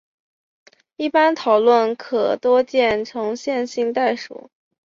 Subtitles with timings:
[0.95, 4.49] 一般讨论可见多重线性代数。